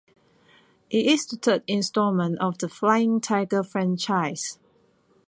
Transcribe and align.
It 0.89 1.05
is 1.05 1.27
the 1.27 1.35
third 1.37 1.61
installment 1.67 2.39
of 2.39 2.57
the 2.57 2.67
"Flying 2.67 3.19
Tiger" 3.21 3.61
franchise. 3.61 4.57